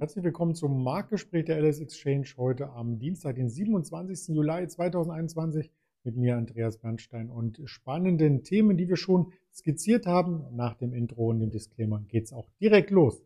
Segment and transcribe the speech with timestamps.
[0.00, 4.34] Herzlich willkommen zum Marktgespräch der LS Exchange heute am Dienstag, den 27.
[4.34, 5.70] Juli 2021
[6.04, 10.46] mit mir Andreas Bernstein und spannenden Themen, die wir schon skizziert haben.
[10.56, 13.22] Nach dem Intro und dem Disclaimer geht es auch direkt los.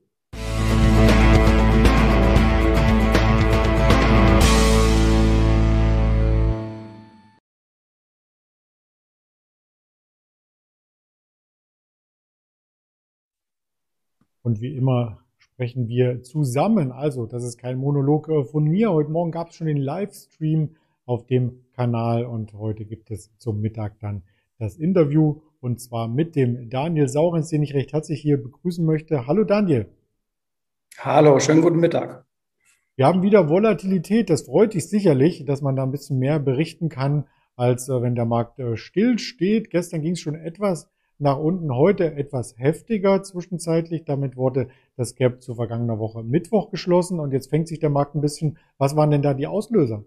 [14.42, 15.23] Und wie immer
[15.54, 16.90] sprechen wir zusammen.
[16.90, 18.92] Also, das ist kein Monolog äh, von mir.
[18.92, 20.70] Heute Morgen gab es schon den Livestream
[21.06, 24.22] auf dem Kanal und heute gibt es zum Mittag dann
[24.58, 29.28] das Interview und zwar mit dem Daniel Saurens, den ich recht herzlich hier begrüßen möchte.
[29.28, 29.86] Hallo Daniel.
[30.98, 32.26] Hallo, schönen guten Mittag.
[32.96, 34.30] Wir haben wieder Volatilität.
[34.30, 38.16] Das freut dich sicherlich, dass man da ein bisschen mehr berichten kann, als äh, wenn
[38.16, 39.70] der Markt äh, still steht.
[39.70, 44.04] Gestern ging es schon etwas nach unten, heute etwas heftiger zwischenzeitlich.
[44.04, 48.14] Damit wurde das Gap zu vergangener Woche Mittwoch geschlossen und jetzt fängt sich der Markt
[48.14, 48.58] ein bisschen.
[48.78, 50.04] Was waren denn da die Auslöser?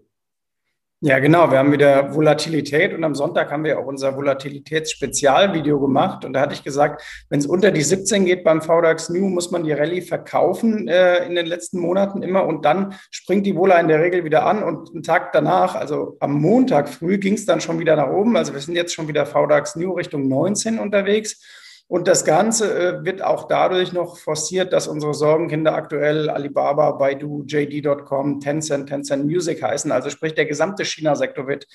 [1.00, 1.48] Ja, genau.
[1.52, 6.24] Wir haben wieder Volatilität und am Sonntag haben wir auch unser Volatilitätsspezialvideo gemacht.
[6.24, 9.52] Und da hatte ich gesagt, wenn es unter die 17 geht beim VDAX New, muss
[9.52, 13.78] man die Rallye verkaufen äh, in den letzten Monaten immer und dann springt die Vola
[13.78, 17.46] in der Regel wieder an und einen Tag danach, also am Montag früh, ging es
[17.46, 18.36] dann schon wieder nach oben.
[18.36, 21.40] Also wir sind jetzt schon wieder VDAX New Richtung 19 unterwegs.
[21.88, 27.44] Und das Ganze äh, wird auch dadurch noch forciert, dass unsere Sorgenkinder aktuell Alibaba, Baidu,
[27.46, 29.90] JD.com, Tencent, Tencent Music heißen.
[29.90, 31.66] Also sprich, der gesamte China-Sektor wird,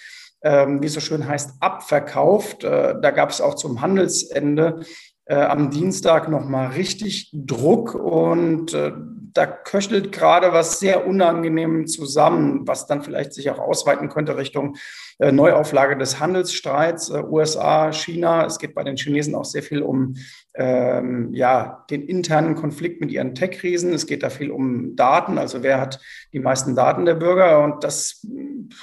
[0.44, 2.64] ähm, wie es so schön heißt, abverkauft.
[2.64, 4.82] Äh, da gab es auch zum Handelsende
[5.26, 8.76] äh, am Dienstag nochmal richtig Druck und
[9.34, 14.76] da köchelt gerade was sehr unangenehm zusammen, was dann vielleicht sich auch ausweiten könnte Richtung
[15.20, 18.46] äh, Neuauflage des Handelsstreits äh, USA, China.
[18.46, 20.16] Es geht bei den Chinesen auch sehr viel um
[20.56, 23.94] ähm, ja, den internen Konflikt mit ihren Tech-Riesen.
[23.94, 26.00] Es geht da viel um Daten, also wer hat
[26.32, 28.26] die meisten Daten der Bürger und das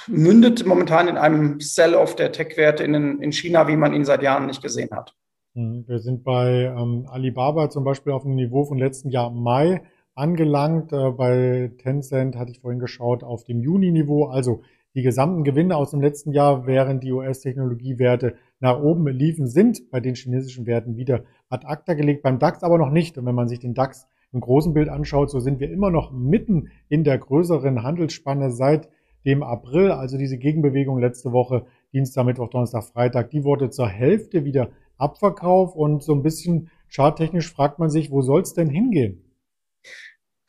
[0.07, 4.47] mündet momentan in einem Sell-off der Tech-Werte in, in China, wie man ihn seit Jahren
[4.47, 5.15] nicht gesehen hat.
[5.53, 5.85] Mhm.
[5.87, 9.81] Wir sind bei ähm, Alibaba zum Beispiel auf dem Niveau von letzten Jahr Mai
[10.21, 10.93] angelangt.
[10.93, 14.25] Äh, bei Tencent hatte ich vorhin geschaut auf dem Juni-Niveau.
[14.25, 14.61] Also
[14.93, 19.99] die gesamten Gewinne aus dem letzten Jahr, während die US-Technologiewerte nach oben liefen, sind bei
[19.99, 23.17] den chinesischen Werten wieder ad acta gelegt, beim DAX aber noch nicht.
[23.17, 26.11] Und wenn man sich den DAX im großen Bild anschaut, so sind wir immer noch
[26.11, 28.89] mitten in der größeren Handelsspanne seit
[29.25, 29.91] dem April.
[29.91, 35.75] Also diese Gegenbewegung letzte Woche, Dienstag, Mittwoch, Donnerstag, Freitag, die wurde zur Hälfte wieder Abverkauf
[35.75, 39.23] und so ein bisschen charttechnisch fragt man sich, wo soll es denn hingehen?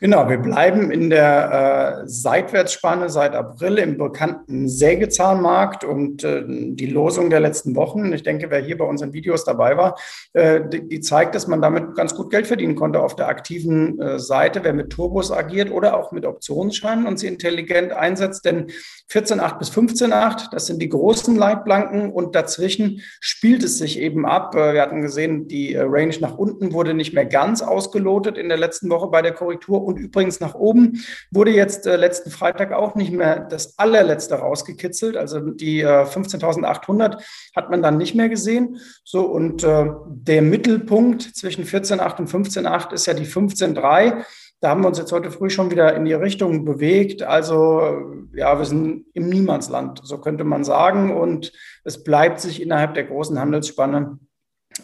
[0.02, 6.86] Genau, wir bleiben in der äh, Seitwärtsspanne seit April im bekannten Sägezahnmarkt und äh, die
[6.86, 9.96] Losung der letzten Wochen, ich denke, wer hier bei unseren Videos dabei war,
[10.32, 14.00] äh, die, die, zeigt, dass man damit ganz gut Geld verdienen konnte auf der aktiven
[14.00, 18.72] äh, Seite, wer mit Turbos agiert oder auch mit Optionsscheinen und sie intelligent einsetzt, denn
[19.08, 24.56] 14.8 bis 15.8, das sind die großen Leitplanken und dazwischen spielt es sich eben ab.
[24.56, 28.48] Äh, wir hatten gesehen, die äh, Range nach unten wurde nicht mehr ganz ausgelotet in
[28.48, 32.72] der letzten Woche bei der Korrektur und übrigens nach oben wurde jetzt äh, letzten Freitag
[32.72, 35.16] auch nicht mehr das allerletzte rausgekitzelt.
[35.16, 37.22] Also die äh, 15.800
[37.54, 38.78] hat man dann nicht mehr gesehen.
[39.04, 44.24] So und äh, der Mittelpunkt zwischen 14.8 und 15.8 ist ja die 15.3.
[44.60, 47.22] Da haben wir uns jetzt heute früh schon wieder in die Richtung bewegt.
[47.22, 51.16] Also ja, wir sind im Niemandsland, so könnte man sagen.
[51.16, 51.52] Und
[51.84, 54.18] es bleibt sich innerhalb der großen Handelsspanne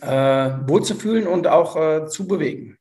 [0.00, 2.78] äh, wohlzufühlen und auch äh, zu bewegen.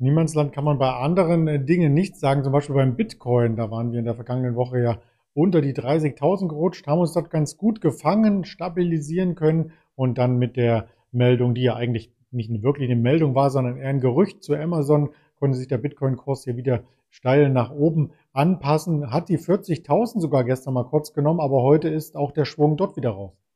[0.00, 3.56] Niemandsland kann man bei anderen äh, Dingen nicht sagen, zum Beispiel beim Bitcoin.
[3.56, 4.98] Da waren wir in der vergangenen Woche ja
[5.34, 10.56] unter die 30.000 gerutscht, haben uns dort ganz gut gefangen, stabilisieren können und dann mit
[10.56, 14.54] der Meldung, die ja eigentlich nicht wirklich eine Meldung war, sondern eher ein Gerücht zu
[14.54, 20.44] Amazon, konnte sich der Bitcoin-Kurs hier wieder steil nach oben anpassen, hat die 40.000 sogar
[20.44, 23.47] gestern mal kurz genommen, aber heute ist auch der Schwung dort wieder raus.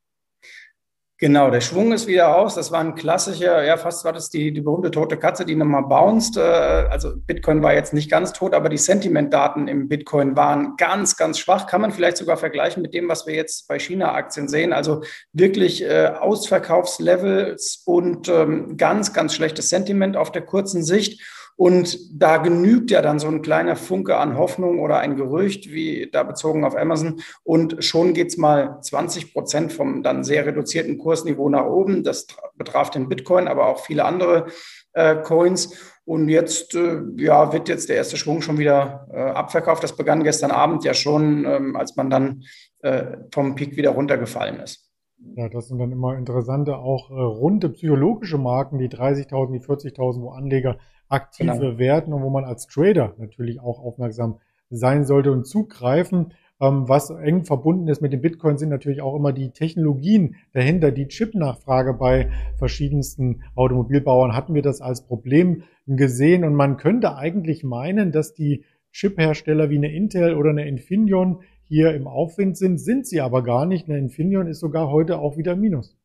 [1.23, 2.55] Genau, der Schwung ist wieder aus.
[2.55, 5.83] Das war ein klassischer, ja, fast war das die, die berühmte tote Katze, die nochmal
[5.83, 6.35] bounced.
[6.35, 11.15] Äh, also Bitcoin war jetzt nicht ganz tot, aber die Sentimentdaten im Bitcoin waren ganz,
[11.15, 11.65] ganz schwach.
[11.65, 14.73] Kann man vielleicht sogar vergleichen mit dem, was wir jetzt bei China-Aktien sehen.
[14.73, 21.21] Also wirklich äh, Ausverkaufslevels und ähm, ganz, ganz schlechtes Sentiment auf der kurzen Sicht.
[21.55, 26.09] Und da genügt ja dann so ein kleiner Funke an Hoffnung oder ein Gerücht, wie
[26.11, 27.21] da bezogen auf Amazon.
[27.43, 32.03] Und schon geht's mal 20 Prozent vom dann sehr reduzierten Kursniveau nach oben.
[32.03, 34.47] Das betraf den Bitcoin, aber auch viele andere
[34.93, 35.77] äh, Coins.
[36.05, 39.83] Und jetzt äh, ja, wird jetzt der erste Schwung schon wieder äh, abverkauft.
[39.83, 42.43] Das begann gestern Abend ja schon, ähm, als man dann
[42.79, 44.89] äh, vom Peak wieder runtergefallen ist.
[45.35, 50.21] Ja, das sind dann immer interessante, auch äh, runde psychologische Marken, die 30.000, die 40.000,
[50.21, 50.77] wo Anleger
[51.09, 51.77] aktiv genau.
[51.77, 54.39] werden und wo man als Trader natürlich auch aufmerksam
[54.69, 56.33] sein sollte und zugreifen.
[56.59, 60.91] Ähm, was eng verbunden ist mit dem Bitcoin sind natürlich auch immer die Technologien dahinter,
[60.91, 67.63] die Chip-Nachfrage bei verschiedensten Automobilbauern hatten wir das als Problem gesehen und man könnte eigentlich
[67.63, 73.07] meinen, dass die Chip-Hersteller wie eine Intel oder eine Infineon hier im Aufwind sind, sind
[73.07, 73.89] sie aber gar nicht.
[73.89, 75.97] Eine Infineon ist sogar heute auch wieder Minus.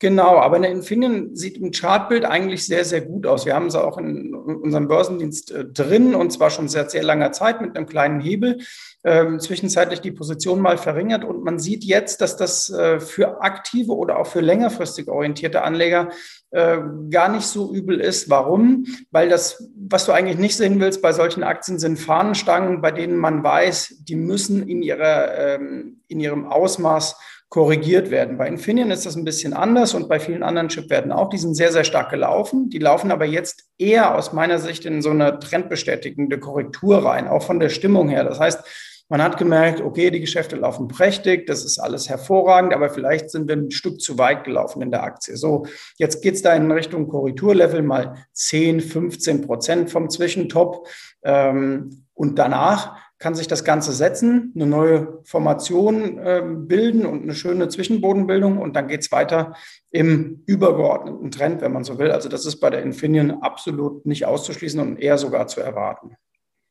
[0.00, 3.46] Genau, aber eine Infineon sieht im Chartbild eigentlich sehr, sehr gut aus.
[3.46, 7.30] Wir haben sie auch in unserem Börsendienst äh, drin und zwar schon seit sehr langer
[7.30, 8.58] Zeit mit einem kleinen Hebel.
[9.04, 13.92] Ähm, zwischenzeitlich die Position mal verringert und man sieht jetzt, dass das äh, für aktive
[13.92, 16.08] oder auch für längerfristig orientierte Anleger
[16.50, 16.78] äh,
[17.10, 18.30] gar nicht so übel ist.
[18.30, 18.86] Warum?
[19.10, 23.16] Weil das, was du eigentlich nicht sehen willst bei solchen Aktien, sind Fahnenstangen, bei denen
[23.16, 27.16] man weiß, die müssen in, ihrer, ähm, in ihrem Ausmaß
[27.54, 28.36] korrigiert werden.
[28.36, 31.28] Bei Infineon ist das ein bisschen anders und bei vielen anderen Chipwerten auch.
[31.28, 32.68] Die sind sehr, sehr stark gelaufen.
[32.68, 37.44] Die laufen aber jetzt eher aus meiner Sicht in so eine trendbestätigende Korrektur rein, auch
[37.44, 38.24] von der Stimmung her.
[38.24, 42.90] Das heißt, man hat gemerkt, okay, die Geschäfte laufen prächtig, das ist alles hervorragend, aber
[42.90, 45.36] vielleicht sind wir ein Stück zu weit gelaufen in der Aktie.
[45.36, 45.64] So,
[45.96, 50.88] jetzt geht es da in Richtung Korrekturlevel mal 10, 15 Prozent vom Zwischentop.
[51.22, 57.32] Ähm, und danach kann sich das Ganze setzen, eine neue Formation äh, bilden und eine
[57.32, 59.54] schöne Zwischenbodenbildung und dann geht es weiter
[59.90, 62.10] im übergeordneten Trend, wenn man so will.
[62.10, 66.16] Also das ist bei der Infineon absolut nicht auszuschließen und eher sogar zu erwarten.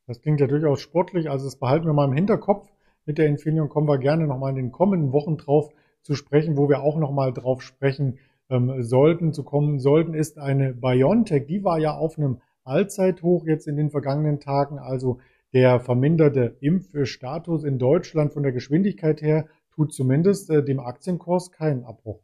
[0.06, 2.70] Das klingt ja durchaus sportlich, also das behalten wir mal im Hinterkopf.
[3.08, 5.72] Mit der Infineon kommen wir gerne nochmal in den kommenden Wochen drauf
[6.04, 8.20] zu sprechen, wo wir auch nochmal drauf sprechen
[8.52, 11.48] ähm, sollten, zu kommen sollten, ist eine BioNTech.
[11.48, 15.18] Die war ja auf einem Allzeithoch jetzt in den vergangenen Tagen, also
[15.54, 21.84] der verminderte Impfstatus in Deutschland von der Geschwindigkeit her tut zumindest äh, dem Aktienkurs keinen
[21.84, 22.22] Abbruch.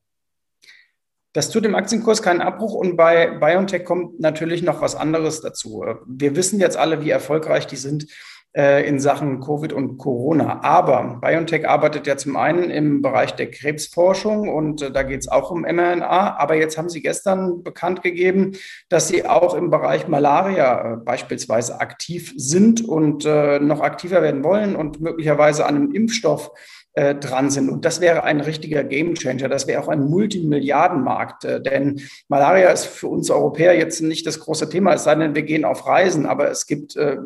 [1.34, 5.86] Das tut dem Aktienkurs keinen Abbruch und bei BioNTech kommt natürlich noch was anderes dazu.
[6.08, 8.08] Wir wissen jetzt alle, wie erfolgreich die sind äh,
[8.54, 10.62] in Sachen Covid und Corona.
[10.64, 15.28] Aber BioNTech arbeitet ja zum einen im Bereich der Krebsforschung und äh, da geht es
[15.28, 16.38] auch um mRNA.
[16.38, 18.54] Aber jetzt haben sie gestern bekannt gegeben,
[18.90, 24.76] dass sie auch im Bereich Malaria äh, beispielsweise aktiv sind und noch aktiver werden wollen
[24.76, 27.70] und möglicherweise an einem Impfstoff äh, dran sind.
[27.70, 29.48] Und das wäre ein richtiger Gamechanger.
[29.48, 31.46] Das wäre auch ein Multimilliardenmarkt.
[31.46, 35.36] Äh, denn Malaria ist für uns Europäer jetzt nicht das große Thema, es sei denn,
[35.36, 36.26] wir gehen auf Reisen.
[36.26, 37.18] Aber es gibt äh,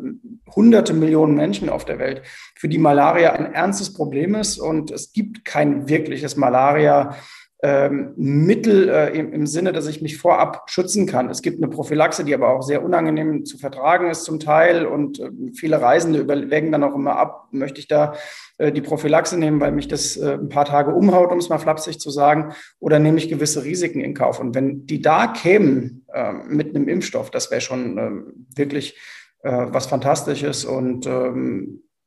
[0.54, 2.22] hunderte Millionen Menschen auf der Welt,
[2.54, 4.58] für die Malaria ein ernstes Problem ist.
[4.58, 7.16] Und es gibt kein wirkliches Malaria
[7.64, 11.30] ähm, Mittel äh, im, Sinne, dass ich mich vorab schützen kann.
[11.30, 15.18] Es gibt eine Prophylaxe, die aber auch sehr unangenehm zu vertragen ist zum Teil und
[15.18, 18.16] äh, viele Reisende überlegen dann auch immer ab, möchte ich da
[18.58, 21.98] äh, die Prophylaxe nehmen, weil mich das ein paar Tage umhaut, um es mal flapsig
[21.98, 24.40] zu sagen, oder nehme ich gewisse Risiken in Kauf.
[24.40, 29.00] Und wenn die da kämen ähm, mit einem Impfstoff, das wäre schon ähm, wirklich
[29.46, 31.06] was Fantastisches und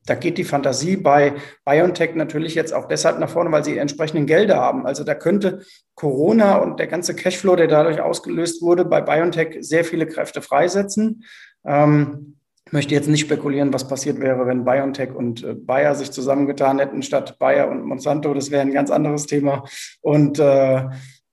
[0.08, 1.34] da geht die Fantasie bei
[1.66, 4.88] BioNTech natürlich jetzt auch deshalb nach vorne, weil sie entsprechenden Gelder haben.
[4.88, 5.62] Also da könnte
[5.96, 11.24] Corona und der ganze Cashflow, der dadurch ausgelöst wurde, bei BioNTech sehr viele Kräfte freisetzen.
[11.66, 16.12] Ähm, ich möchte jetzt nicht spekulieren, was passiert wäre, wenn BioNTech und äh, Bayer sich
[16.12, 18.34] zusammengetan hätten statt Bayer und Monsanto.
[18.34, 19.64] Das wäre ein ganz anderes Thema.
[20.02, 20.86] Und äh,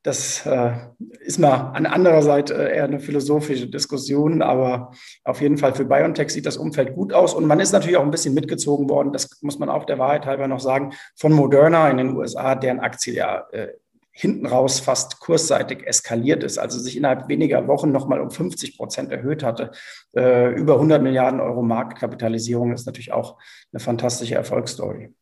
[0.05, 0.73] das äh,
[1.21, 4.91] ist mal an anderer Seite äh, eher eine philosophische Diskussion, aber
[5.25, 8.03] auf jeden Fall für BioNTech sieht das Umfeld gut aus und man ist natürlich auch
[8.03, 11.89] ein bisschen mitgezogen worden, das muss man auch der Wahrheit halber noch sagen, von Moderna
[11.89, 13.69] in den USA, deren Aktie ja äh,
[14.13, 19.11] hinten raus fast kursseitig eskaliert ist, also sich innerhalb weniger Wochen nochmal um 50 Prozent
[19.11, 19.71] erhöht hatte.
[20.15, 23.39] Äh, über 100 Milliarden Euro Marktkapitalisierung ist natürlich auch
[23.73, 25.15] eine fantastische Erfolgsstory.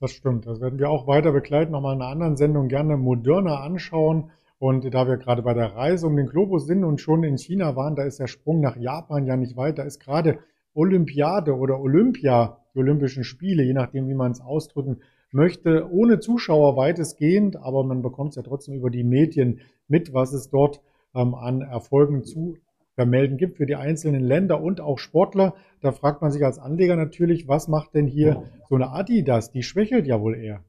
[0.00, 0.46] Das stimmt.
[0.46, 4.30] Das werden wir auch weiter begleiten, nochmal in einer anderen Sendung gerne moderner anschauen.
[4.58, 7.76] Und da wir gerade bei der Reise um den Globus sind und schon in China
[7.76, 9.78] waren, da ist der Sprung nach Japan ja nicht weit.
[9.78, 10.38] Da ist gerade
[10.72, 15.02] Olympiade oder Olympia, die Olympischen Spiele, je nachdem, wie man es ausdrücken
[15.32, 20.32] möchte, ohne Zuschauer weitestgehend, aber man bekommt es ja trotzdem über die Medien mit, was
[20.32, 20.80] es dort
[21.14, 22.56] ähm, an Erfolgen zu
[22.94, 25.54] vermelden gibt für die einzelnen Länder und auch Sportler.
[25.80, 29.50] Da fragt man sich als Anleger natürlich, was macht denn hier so eine Adidas?
[29.50, 30.62] Die schwächelt ja wohl eher.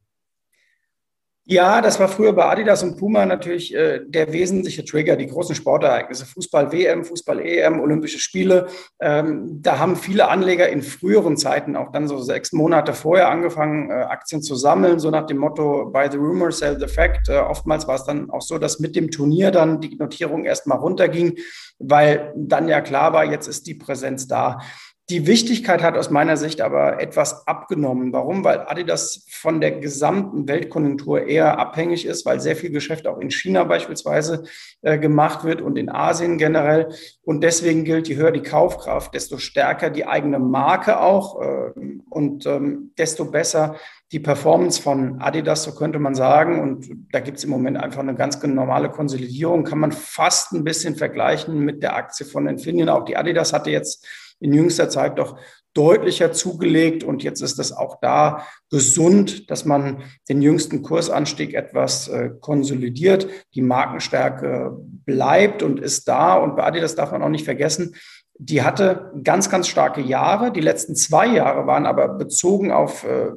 [1.46, 5.56] Ja, das war früher bei Adidas und Puma natürlich äh, der wesentliche Trigger, die großen
[5.56, 8.68] Sportereignisse, Fußball-WM, Fußball-EM, Olympische Spiele.
[9.02, 13.90] Ähm, da haben viele Anleger in früheren Zeiten, auch dann so sechs Monate vorher, angefangen,
[13.90, 17.28] äh, Aktien zu sammeln, so nach dem Motto, buy the rumor, sell the fact.
[17.28, 20.78] Äh, oftmals war es dann auch so, dass mit dem Turnier dann die Notierung erstmal
[20.78, 21.40] runterging,
[21.80, 24.60] weil dann ja klar war, jetzt ist die Präsenz da.
[25.12, 28.14] Die Wichtigkeit hat aus meiner Sicht aber etwas abgenommen.
[28.14, 28.46] Warum?
[28.46, 33.30] Weil Adidas von der gesamten Weltkonjunktur eher abhängig ist, weil sehr viel Geschäft auch in
[33.30, 34.44] China beispielsweise
[34.82, 36.94] äh, gemacht wird und in Asien generell.
[37.24, 41.72] Und deswegen gilt, je höher die Kaufkraft, desto stärker die eigene Marke auch äh,
[42.10, 43.76] und ähm, desto besser
[44.14, 46.62] die Performance von Adidas, so könnte man sagen.
[46.62, 49.66] Und da gibt es im Moment einfach eine ganz normale Konsolidierung.
[49.66, 52.88] Kann man fast ein bisschen vergleichen mit der Aktie von Infineon.
[52.88, 54.08] Auch die Adidas hatte jetzt
[54.42, 55.38] in jüngster Zeit doch
[55.74, 62.10] deutlicher zugelegt und jetzt ist es auch da gesund, dass man den jüngsten Kursanstieg etwas
[62.10, 63.28] äh, konsolidiert.
[63.56, 67.96] Die Markenstärke bleibt und ist da und bei Adidas darf man auch nicht vergessen,
[68.44, 70.52] die hatte ganz, ganz starke Jahre.
[70.52, 73.32] Die letzten zwei Jahre waren aber bezogen auf äh,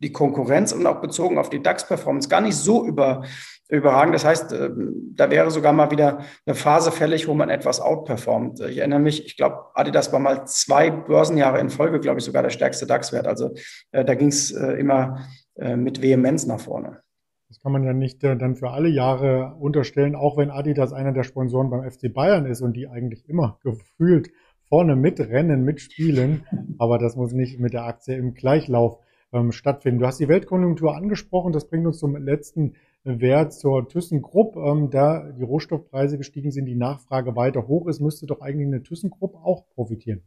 [0.00, 3.24] die Konkurrenz und auch bezogen auf die DAX-Performance gar nicht so über,
[3.72, 4.14] überragend.
[4.14, 4.70] Das heißt, äh,
[5.14, 8.60] da wäre sogar mal wieder eine Phase fällig, wo man etwas outperformt.
[8.60, 12.42] Ich erinnere mich, ich glaube, Adidas war mal zwei Börsenjahre in Folge, glaube ich, sogar
[12.42, 13.26] der stärkste DAX-Wert.
[13.26, 13.54] Also
[13.90, 15.26] äh, da ging es äh, immer
[15.76, 17.02] mit Vehemenz nach vorne.
[17.48, 21.24] Das kann man ja nicht dann für alle Jahre unterstellen, auch wenn Adidas einer der
[21.24, 24.30] Sponsoren beim FC Bayern ist und die eigentlich immer gefühlt
[24.70, 26.46] vorne mitrennen, mitspielen.
[26.78, 28.98] Aber das muss nicht mit der Aktie im Gleichlauf
[29.34, 30.00] ähm, stattfinden.
[30.00, 31.52] Du hast die Weltkonjunktur angesprochen.
[31.52, 34.56] Das bringt uns zum letzten Wert zur ThyssenKrupp.
[34.56, 38.82] Ähm, da die Rohstoffpreise gestiegen sind, die Nachfrage weiter hoch ist, müsste doch eigentlich eine
[38.82, 40.22] ThyssenKrupp auch profitieren.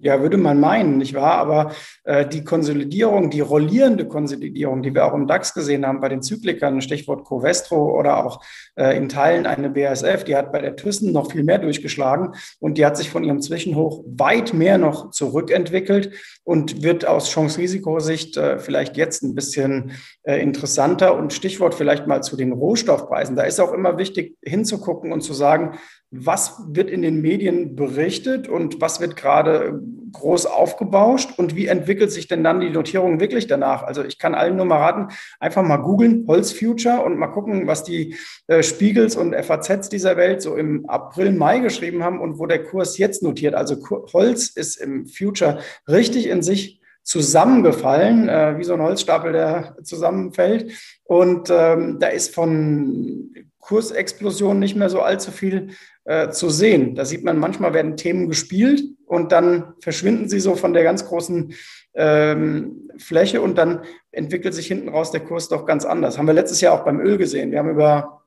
[0.00, 1.38] Ja, würde man meinen, nicht wahr?
[1.38, 1.72] Aber
[2.04, 6.22] äh, die Konsolidierung, die rollierende Konsolidierung, die wir auch im DAX gesehen haben bei den
[6.22, 8.40] Zyklikern, Stichwort Covestro oder auch
[8.76, 12.78] äh, in Teilen eine BASF, die hat bei der Thyssen noch viel mehr durchgeschlagen und
[12.78, 16.12] die hat sich von ihrem Zwischenhoch weit mehr noch zurückentwickelt
[16.44, 21.16] und wird aus Chance-Risikosicht äh, vielleicht jetzt ein bisschen äh, interessanter.
[21.16, 23.34] Und Stichwort vielleicht mal zu den Rohstoffpreisen.
[23.34, 25.78] Da ist auch immer wichtig hinzugucken und zu sagen,
[26.10, 32.10] was wird in den Medien berichtet und was wird gerade groß aufgebauscht und wie entwickelt
[32.10, 33.82] sich denn dann die Notierung wirklich danach?
[33.82, 37.66] Also ich kann allen nur mal raten, einfach mal googeln, Holz Future und mal gucken,
[37.66, 42.38] was die äh, Spiegels und FAZs dieser Welt so im April, Mai geschrieben haben und
[42.38, 43.54] wo der Kurs jetzt notiert.
[43.54, 43.76] Also
[44.12, 50.72] Holz ist im Future richtig in sich zusammengefallen, äh, wie so ein Holzstapel, der zusammenfällt.
[51.04, 53.32] Und ähm, da ist von
[53.68, 55.68] Kursexplosion nicht mehr so allzu viel
[56.04, 56.94] äh, zu sehen.
[56.94, 61.04] Da sieht man, manchmal werden Themen gespielt und dann verschwinden sie so von der ganz
[61.04, 61.52] großen
[61.94, 66.16] ähm, Fläche und dann entwickelt sich hinten raus der Kurs doch ganz anders.
[66.16, 67.50] Haben wir letztes Jahr auch beim Öl gesehen.
[67.50, 68.22] Wir haben über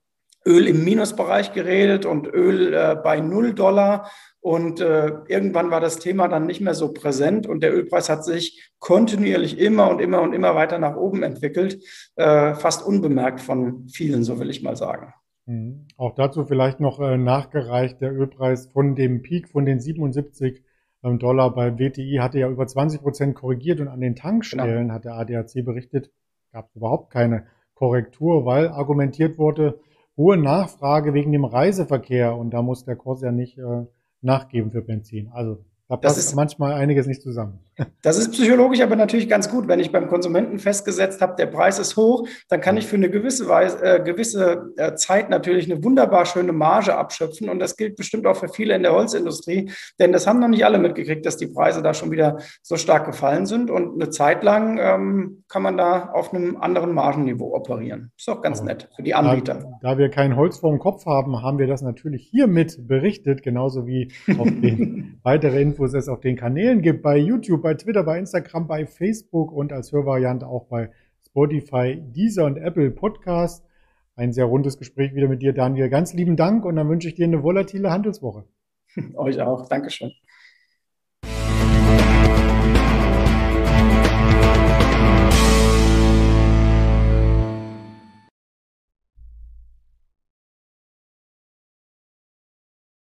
[0.45, 4.11] Öl im Minusbereich geredet und Öl äh, bei 0 Dollar.
[4.41, 8.23] Und äh, irgendwann war das Thema dann nicht mehr so präsent und der Ölpreis hat
[8.25, 11.83] sich kontinuierlich immer und immer und immer weiter nach oben entwickelt,
[12.15, 15.13] äh, fast unbemerkt von vielen, so will ich mal sagen.
[15.51, 15.87] Mhm.
[15.97, 20.63] Auch dazu vielleicht noch äh, nachgereicht, der Ölpreis von dem Peak von den 77
[21.03, 24.93] ähm, Dollar bei WTI hatte ja über 20 Prozent korrigiert und an den Tankstellen genau.
[24.93, 26.11] hat der ADAC berichtet,
[26.51, 29.79] gab es überhaupt keine Korrektur, weil argumentiert wurde,
[30.15, 33.85] hohe Nachfrage wegen dem Reiseverkehr und da muss der Kurs ja nicht äh,
[34.21, 35.29] nachgeben für Benzin.
[35.33, 35.65] Also
[35.97, 37.59] da passt ist, manchmal einiges nicht zusammen.
[38.03, 39.67] Das ist psychologisch aber natürlich ganz gut.
[39.67, 43.09] Wenn ich beim Konsumenten festgesetzt habe, der Preis ist hoch, dann kann ich für eine
[43.09, 47.49] gewisse, Weise, äh, gewisse äh, Zeit natürlich eine wunderbar schöne Marge abschöpfen.
[47.49, 49.71] Und das gilt bestimmt auch für viele in der Holzindustrie.
[49.99, 53.05] Denn das haben noch nicht alle mitgekriegt, dass die Preise da schon wieder so stark
[53.05, 53.69] gefallen sind.
[53.69, 58.11] Und eine Zeit lang ähm, kann man da auf einem anderen Margenniveau operieren.
[58.17, 59.55] Ist auch ganz aber nett für die Anbieter.
[59.81, 63.43] Da, da, wir kein Holz vor dem Kopf haben, haben wir das natürlich hiermit berichtet,
[63.43, 67.73] genauso wie auf den weitere Infos wo es auf den Kanälen gibt, bei YouTube, bei
[67.73, 70.91] Twitter, bei Instagram, bei Facebook und als Hörvariante auch bei
[71.25, 73.65] Spotify, Deezer und Apple Podcast.
[74.15, 75.89] Ein sehr rundes Gespräch wieder mit dir, Daniel.
[75.89, 78.43] Ganz lieben Dank und dann wünsche ich dir eine volatile Handelswoche.
[79.15, 79.67] Euch auch.
[79.67, 80.11] Dankeschön.